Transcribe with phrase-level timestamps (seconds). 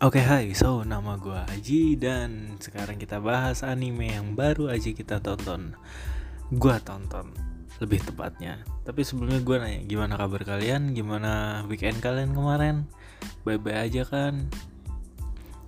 [0.00, 5.20] Oke hai, so nama gue Aji dan sekarang kita bahas anime yang baru aja kita
[5.20, 5.76] tonton.
[6.48, 7.36] Gue tonton,
[7.84, 8.64] lebih tepatnya.
[8.80, 10.96] Tapi sebelumnya gue nanya, gimana kabar kalian?
[10.96, 12.88] Gimana weekend kalian kemarin?
[13.44, 14.48] Bye-bye aja kan?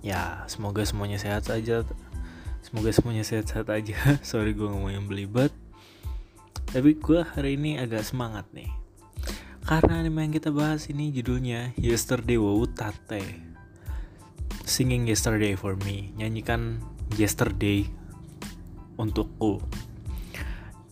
[0.01, 1.85] Ya, semoga semuanya sehat saja.
[2.65, 3.93] Semoga semuanya sehat-sehat aja.
[4.25, 5.53] Sorry gue ngomong yang belibet.
[6.73, 8.73] Tapi gue hari ini agak semangat nih.
[9.61, 13.52] Karena anime yang kita bahas ini judulnya Yesterday wo Tate
[14.63, 16.11] Singing Yesterday for Me.
[16.15, 16.79] Nyanyikan
[17.19, 17.87] Yesterday
[18.95, 19.59] untukku.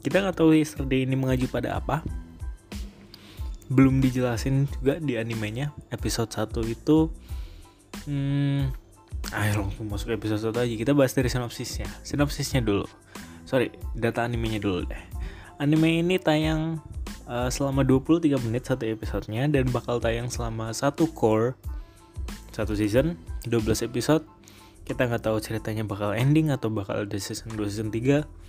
[0.04, 2.04] Kita nggak tahu Yesterday ini mengaji pada apa.
[3.72, 5.72] Belum dijelasin juga di animenya.
[5.90, 7.08] Episode 1 itu
[8.08, 8.82] hmm,
[9.32, 10.76] Ayo langsung masuk episode 1 aja.
[10.76, 11.88] Kita bahas dari sinopsisnya.
[12.04, 12.84] Sinopsisnya dulu.
[13.48, 15.04] Sorry, data animenya dulu deh.
[15.62, 16.84] Anime ini tayang
[17.30, 21.54] uh, selama 23 menit satu episodenya Dan bakal tayang selama satu core
[22.52, 24.24] satu season 12 episode.
[24.84, 28.42] Kita nggak tahu ceritanya bakal ending atau bakal ada season 2 season 3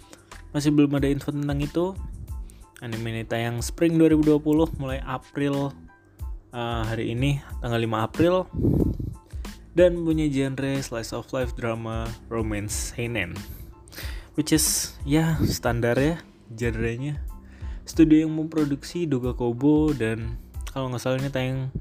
[0.52, 1.96] masih belum ada info tentang itu.
[2.82, 4.42] Anime ini tayang spring 2020
[4.82, 5.70] mulai April
[6.50, 8.34] uh, hari ini tanggal 5 April.
[9.72, 13.32] Dan punya genre slice of life drama romance seinen.
[14.36, 16.20] Which is ya standar ya
[16.52, 17.24] genrenya.
[17.88, 20.36] Studio yang memproduksi Doga Kobo dan
[20.68, 21.72] kalau nggak salah ini tayang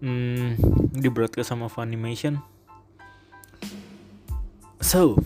[0.00, 0.58] hmm,
[0.94, 2.40] di broadcast sama Funimation.
[4.82, 5.18] So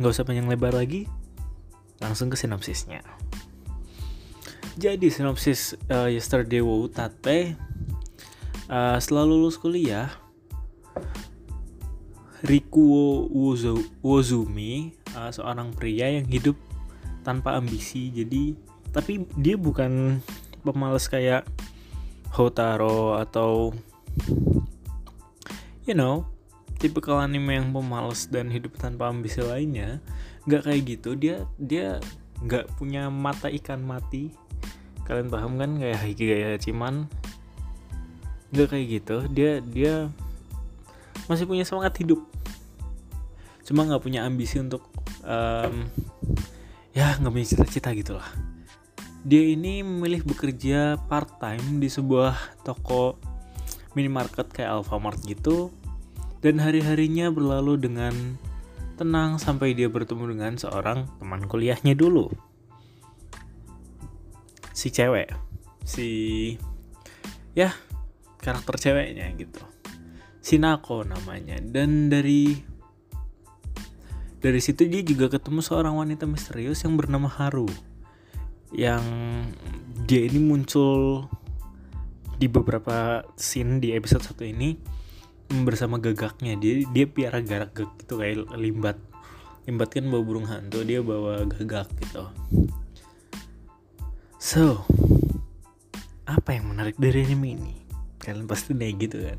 [0.00, 1.06] nggak usah panjang lebar lagi
[2.02, 3.04] langsung ke sinopsisnya.
[4.80, 7.54] Jadi sinopsis uh, Yesterday wo Tate
[8.72, 10.08] uh, setelah lulus kuliah
[12.42, 13.30] Rikuo
[14.02, 16.58] Wozumi uh, seorang pria yang hidup
[17.22, 18.10] tanpa ambisi.
[18.10, 18.58] Jadi
[18.90, 20.18] tapi dia bukan
[20.66, 21.46] pemalas kayak
[22.32, 23.76] Hotaro atau
[25.84, 26.24] you know
[26.80, 30.00] tipikal anime yang pemalas dan hidup tanpa ambisi lainnya
[30.48, 31.14] nggak kayak gitu.
[31.14, 32.00] Dia dia
[32.42, 34.32] nggak punya mata ikan mati.
[35.04, 35.70] Kalian paham kan?
[35.78, 37.06] Kayak Hikigaya Ciman
[38.52, 39.16] nggak kayak gitu.
[39.30, 39.94] Dia dia
[41.28, 42.24] masih punya semangat hidup.
[43.62, 44.82] Cuma nggak punya ambisi untuk
[45.22, 45.86] um,
[46.92, 48.51] ya nggak punya cita-cita gitulah
[49.22, 53.14] dia ini memilih bekerja part time di sebuah toko
[53.94, 55.70] minimarket kayak Alfamart gitu.
[56.42, 58.10] Dan hari-harinya berlalu dengan
[58.98, 62.34] tenang sampai dia bertemu dengan seorang teman kuliahnya dulu.
[64.74, 65.30] Si cewek.
[65.86, 66.08] Si
[67.54, 67.70] ya
[68.42, 69.62] karakter ceweknya gitu.
[70.42, 71.62] Si Nako namanya.
[71.62, 72.58] Dan dari
[74.42, 77.70] dari situ dia juga ketemu seorang wanita misterius yang bernama Haru
[78.72, 79.04] yang
[80.08, 81.28] dia ini muncul
[82.40, 84.74] di beberapa scene di episode satu ini
[85.62, 86.56] bersama gagaknya.
[86.56, 88.98] Dia dia piara garak gag gitu kayak limbat.
[89.68, 92.26] Limbat kan bawa burung hantu dia bawa gagak gitu.
[94.42, 94.82] So
[96.26, 97.74] apa yang menarik dari anime ini?
[98.18, 99.38] Kalian pasti nih gitu kan.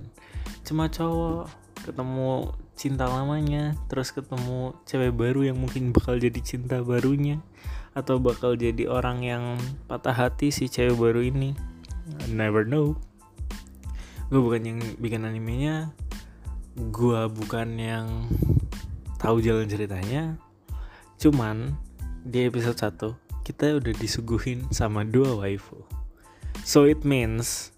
[0.64, 1.50] Cuma cowok
[1.84, 7.40] ketemu cinta lamanya terus ketemu cewek baru yang mungkin bakal jadi cinta barunya
[7.94, 9.44] atau bakal jadi orang yang
[9.86, 11.54] patah hati si cewek baru ini.
[12.34, 12.98] Never know.
[14.34, 15.94] Gue bukan yang bikin animenya
[16.74, 18.26] gue bukan yang
[19.22, 20.42] tahu jalan ceritanya.
[21.22, 21.78] Cuman
[22.26, 25.86] di episode 1 kita udah disuguhin sama dua waifu.
[26.64, 27.73] So it means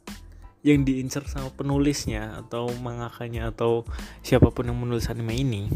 [0.66, 3.86] yang diincar sama penulisnya atau mangakanya atau
[4.26, 5.70] siapa pun yang menulis anime ini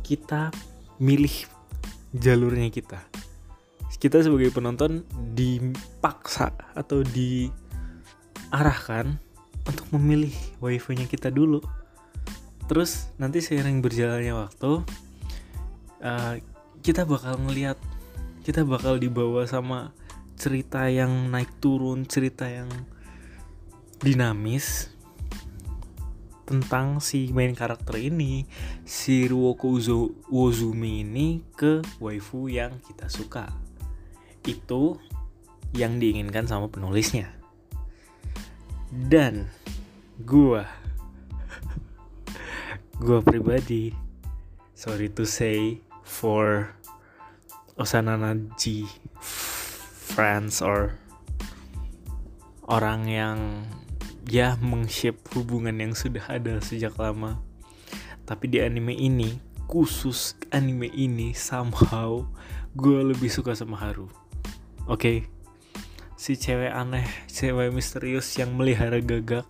[0.00, 0.48] kita
[0.96, 1.44] milih
[2.16, 3.04] jalurnya kita.
[4.00, 5.04] Kita sebagai penonton
[5.36, 7.60] dipaksa atau diarahkan
[9.68, 10.32] untuk memilih
[10.64, 11.60] waifunya kita dulu.
[12.64, 14.80] Terus nanti seiring berjalannya waktu
[16.00, 16.40] uh,
[16.80, 17.76] kita bakal ngelihat
[18.46, 19.92] kita bakal dibawa sama
[20.40, 22.70] cerita yang naik turun cerita yang
[23.98, 24.94] dinamis
[26.48, 28.48] tentang si main karakter ini
[28.88, 29.76] si Ruoko
[30.32, 33.52] Wozumi ini ke waifu yang kita suka.
[34.48, 34.96] Itu
[35.76, 37.28] yang diinginkan sama penulisnya.
[38.88, 39.52] Dan
[40.24, 40.64] gua
[43.04, 43.92] gua pribadi
[44.72, 46.72] sorry to say for
[47.76, 48.88] Osananaji
[50.08, 50.96] friends or
[52.64, 53.38] orang yang
[54.28, 57.40] ya meng-shape hubungan yang sudah ada sejak lama.
[58.28, 62.28] Tapi di anime ini, khusus anime ini somehow
[62.76, 64.12] gue lebih suka sama Haru.
[64.84, 65.00] Oke.
[65.00, 65.18] Okay?
[66.20, 69.48] Si cewek aneh, cewek misterius yang melihara gagak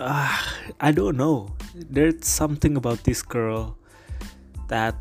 [0.00, 0.32] uh,
[0.80, 3.76] I don't know there's something about this girl
[4.68, 4.96] that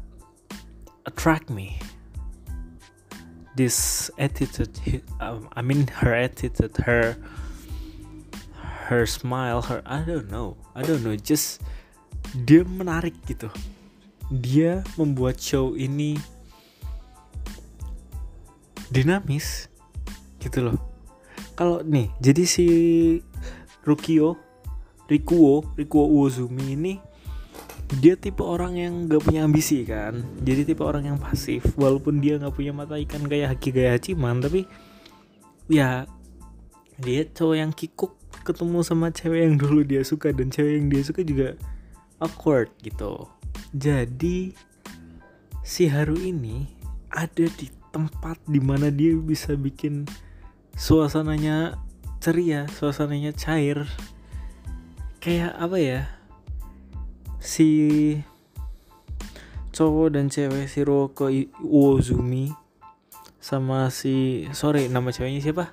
[1.08, 1.80] attract me
[3.60, 4.72] this attitude
[5.20, 7.20] um, I mean her attitude her
[8.88, 10.56] her smile her I don't know.
[10.72, 11.60] I don't know just
[12.48, 13.52] dia menarik gitu.
[14.32, 16.16] Dia membuat show ini
[18.88, 19.68] dinamis
[20.40, 20.80] gitu loh.
[21.60, 22.66] Kalau nih jadi si
[23.84, 24.40] Rukio
[25.12, 26.94] Rikuo Rikuo Uozumi ini
[27.98, 30.22] dia tipe orang yang gak punya ambisi kan?
[30.46, 31.66] Jadi tipe orang yang pasif.
[31.74, 34.70] Walaupun dia gak punya mata ikan kayak Haki gaya Hachiman tapi
[35.66, 36.06] ya
[37.02, 38.14] dia cowok yang kikuk
[38.46, 41.58] ketemu sama cewek yang dulu dia suka dan cewek yang dia suka juga
[42.22, 43.26] awkward gitu.
[43.74, 44.54] Jadi
[45.66, 46.70] si Haru ini
[47.10, 50.06] ada di tempat di mana dia bisa bikin
[50.78, 51.74] suasananya
[52.22, 53.90] ceria suasananya cair.
[55.20, 56.02] Kayak apa ya
[57.40, 57.70] si
[59.72, 61.32] cowok dan cewek si Roko
[61.64, 62.52] Uozumi
[63.40, 65.72] sama si sorry nama ceweknya siapa?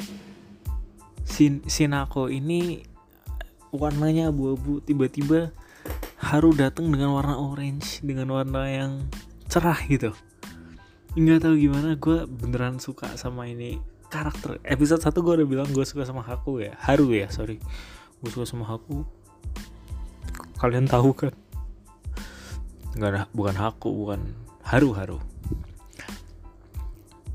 [1.26, 2.86] Si Sinako ini
[3.74, 5.50] warnanya abu-abu tiba-tiba
[6.16, 9.04] Haru datang dengan warna orange dengan warna yang
[9.46, 10.10] cerah gitu.
[11.12, 13.78] Nggak tahu gimana gue beneran suka sama ini
[14.08, 14.58] karakter.
[14.64, 16.74] Episode satu gue udah bilang gue suka sama Haku ya.
[16.82, 17.60] Haru ya sorry.
[18.22, 19.04] Gue suka sama Haku.
[20.56, 21.34] Kalian tahu kan
[22.96, 24.20] nggak bukan Haku bukan
[24.64, 25.18] Haru Haru.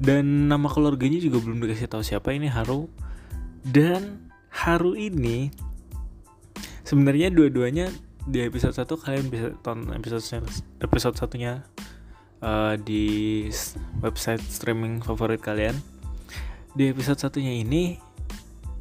[0.02, 2.90] Dan nama keluarganya juga belum dikasih tahu siapa ini Haru.
[3.62, 5.54] Dan Haru ini
[6.82, 7.94] sebenarnya dua-duanya
[8.26, 10.22] di episode satu kalian bisa tonton episode
[10.82, 11.66] episode satunya
[12.42, 13.46] uh, di
[14.02, 15.78] website streaming favorit kalian.
[16.74, 18.02] Di episode satunya ini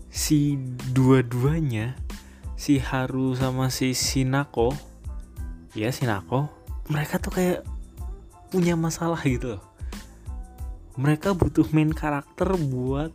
[0.08, 0.56] si
[0.96, 1.94] dua-duanya
[2.56, 4.74] si Haru sama si Sinako
[5.76, 6.59] ya Sinako
[6.90, 7.60] mereka tuh kayak
[8.50, 9.62] punya masalah gitu
[11.00, 13.14] mereka butuh main karakter buat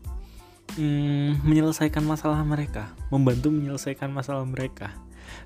[0.80, 4.90] mm, menyelesaikan masalah mereka membantu menyelesaikan masalah mereka.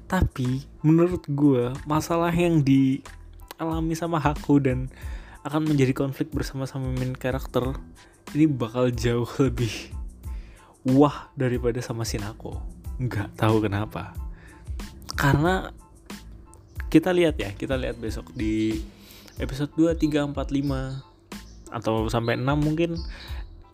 [0.07, 4.87] Tapi menurut gue masalah yang dialami sama Haku dan
[5.43, 7.75] akan menjadi konflik bersama-sama main karakter
[8.35, 9.91] ini bakal jauh lebih
[10.87, 12.59] wah daripada sama Sinako
[12.99, 14.15] nggak tahu kenapa.
[15.15, 15.71] Karena
[16.89, 18.81] kita lihat ya kita lihat besok di
[19.37, 22.97] episode 2, 3, 4, 5 atau sampai 6 mungkin.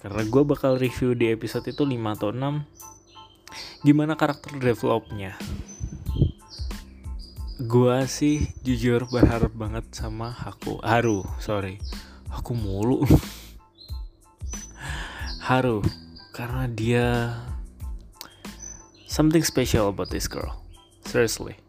[0.03, 2.61] Karena gue bakal review di episode itu 5 atau 6
[3.81, 5.39] gimana karakter developnya?
[7.55, 11.79] Gue sih jujur berharap banget sama Haku Haru sorry.
[12.29, 13.07] Aku mulu.
[15.47, 15.79] Haru
[16.35, 17.07] karena dia
[19.07, 20.59] something special about this girl.
[21.07, 21.64] Seriously.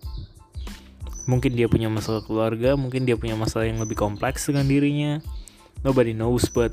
[1.26, 5.18] Mungkin dia punya masalah keluarga, mungkin dia punya masalah yang lebih kompleks dengan dirinya.
[5.82, 6.72] Nobody knows, but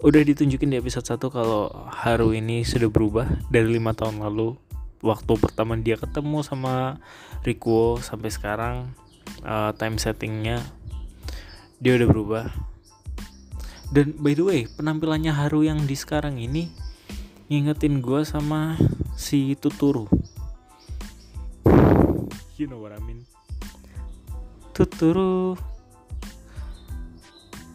[0.00, 4.58] udah ditunjukin di episode 1 kalau Haru ini sudah berubah dari lima tahun lalu.
[5.00, 7.00] Waktu pertama dia ketemu sama
[7.40, 8.92] Rikuo sampai sekarang
[9.46, 10.60] uh, time settingnya
[11.80, 12.44] dia udah berubah.
[13.90, 16.70] Dan by the way, penampilannya Haru yang di sekarang ini
[17.50, 18.78] ngingetin gue sama
[19.18, 20.06] si Tuturu.
[22.60, 23.24] You know what I mean?
[24.76, 25.56] Tuturu.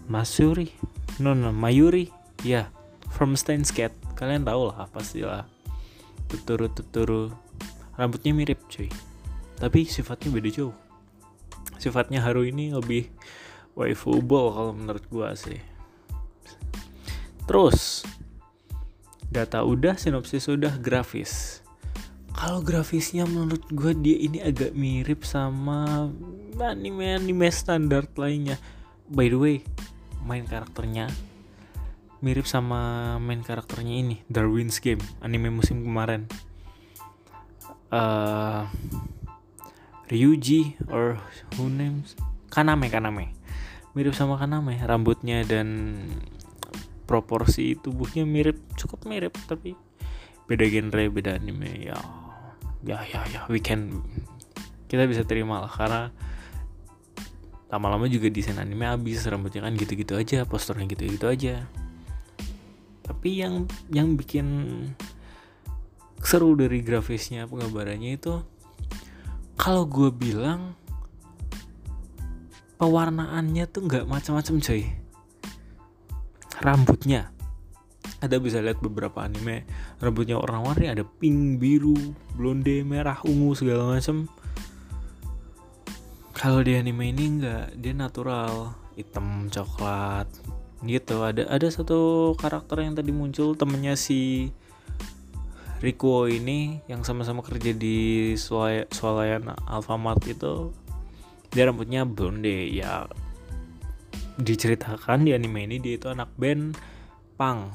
[0.05, 0.69] Masuri.
[1.17, 2.13] No no Mayuri.
[2.45, 2.65] Ya yeah.
[3.09, 5.49] From Steins Cat Kalian tau lah pastilah
[6.29, 7.33] Tuturu Tuturu.
[7.97, 8.93] Rambutnya mirip cuy.
[9.57, 10.77] Tapi sifatnya beda jauh.
[11.81, 13.09] Sifatnya Haru ini lebih
[13.73, 15.59] waifu ball kalau menurut gue sih.
[17.49, 18.05] Terus
[19.33, 21.64] data udah sinopsis udah grafis
[22.35, 26.11] kalau grafisnya menurut gue dia ini agak mirip sama
[26.59, 28.59] anime anime standar lainnya.
[29.07, 29.57] By the way
[30.27, 31.07] main karakternya
[32.19, 36.27] mirip sama main karakternya ini Darwin's Game anime musim kemarin.
[37.87, 38.67] Uh,
[40.11, 41.17] Ryuji or
[41.55, 42.19] who names?
[42.51, 43.31] Kaname Kaname.
[43.95, 45.95] Mirip sama Kaname rambutnya dan
[47.07, 49.77] proporsi tubuhnya mirip cukup mirip tapi
[50.45, 52.24] beda genre beda anime ya
[52.85, 54.05] ya ya ya we can
[54.85, 56.13] kita bisa terima lah karena
[57.73, 61.65] lama-lama juga desain anime habis rambutnya kan gitu-gitu aja posternya gitu-gitu aja.
[63.03, 64.47] Tapi yang yang bikin
[66.21, 68.41] seru dari grafisnya penggambarannya itu
[69.59, 70.77] kalau gue bilang
[72.79, 74.83] pewarnaannya tuh nggak macam-macam coy.
[76.61, 77.33] Rambutnya.
[78.23, 79.67] Ada bisa lihat beberapa anime
[80.03, 81.95] rambutnya warna-warni ada pink biru
[82.35, 84.27] blonde merah ungu segala macam
[86.35, 88.75] kalau di anime ini enggak dia natural.
[88.99, 90.27] Hitam coklat
[90.83, 91.23] gitu.
[91.23, 94.51] Ada ada satu karakter yang tadi muncul temennya si
[95.79, 98.31] Rikuo ini yang sama-sama kerja di
[98.91, 100.75] swalayan Alfamart itu.
[101.55, 103.07] Dia rambutnya blonde ya.
[104.35, 106.75] Diceritakan di anime ini dia itu anak band
[107.39, 107.71] pang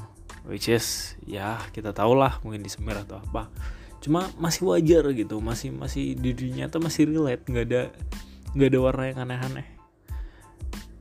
[0.46, 3.52] which is ya kita tau lah mungkin disemir atau apa.
[4.00, 7.82] Cuma masih wajar gitu masih masih di dunia tuh masih relate nggak ada
[8.56, 9.68] nggak ada warna yang aneh-aneh.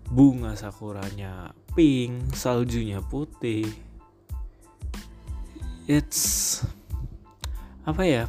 [0.09, 3.69] Bunga sakuranya pink saljunya putih.
[5.89, 6.61] It's
[7.87, 8.23] apa ya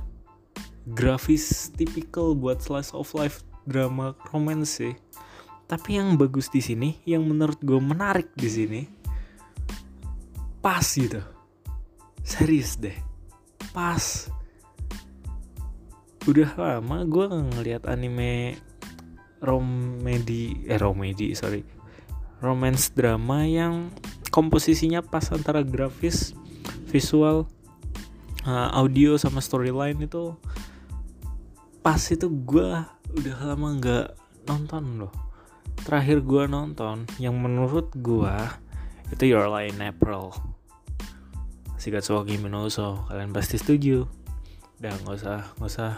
[0.88, 4.94] grafis tipikal buat slice of life drama romance sih.
[5.70, 8.99] Tapi yang bagus di sini yang menurut gue menarik di sini
[10.60, 11.20] pas gitu.
[12.20, 12.96] Serius deh.
[13.72, 14.28] Pas.
[16.28, 18.60] Udah lama gue ngeliat anime
[19.40, 21.64] romedi eh romedi sorry.
[22.44, 23.88] Romance drama yang
[24.28, 26.36] komposisinya pas antara grafis
[26.88, 27.48] visual
[28.44, 30.36] uh, audio sama storyline itu
[31.80, 32.70] pas itu gue
[33.16, 34.06] udah lama nggak
[34.44, 35.12] nonton loh.
[35.80, 38.36] Terakhir gue nonton yang menurut gue
[39.10, 40.30] itu Your Lie in April
[41.80, 44.04] Shigatsuki Minoso kalian pasti setuju.
[44.76, 45.90] Udah nggak usah nggak usah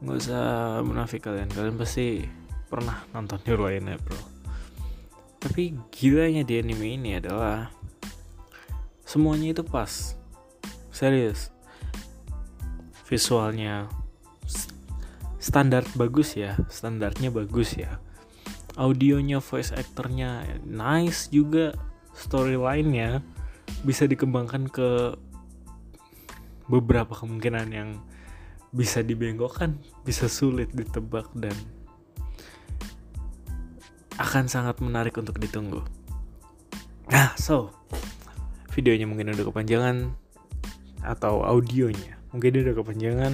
[0.00, 0.44] nggak usah
[0.80, 1.52] munafik kalian.
[1.52, 2.24] Kalian pasti
[2.72, 4.16] pernah nonton Your Lie in April.
[5.36, 7.68] Tapi gilanya di anime ini adalah
[9.04, 10.16] semuanya itu pas.
[10.88, 11.52] Serius.
[13.04, 13.92] Visualnya
[15.38, 18.00] standar bagus ya standarnya bagus ya
[18.78, 21.74] audionya voice actornya nice juga
[22.14, 23.20] storylinenya.
[23.84, 25.18] Bisa dikembangkan ke
[26.70, 28.00] beberapa kemungkinan yang
[28.68, 31.56] bisa dibengkokkan bisa sulit ditebak dan
[34.20, 35.80] akan sangat menarik untuk ditunggu.
[37.08, 37.72] Nah so
[38.76, 40.12] videonya mungkin udah kepanjangan
[41.00, 43.32] atau audionya mungkin udah kepanjangan.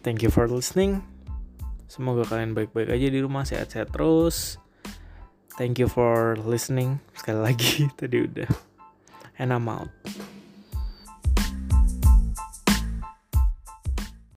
[0.00, 1.15] Thank you for listening
[1.86, 4.58] Semoga kalian baik-baik aja di rumah, sehat-sehat terus.
[5.56, 7.00] Thank you for listening.
[7.16, 8.50] Sekali lagi tadi udah.
[9.40, 9.88] And I'm out.